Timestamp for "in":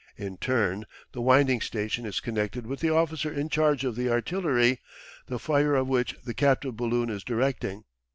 0.17-0.37, 3.31-3.49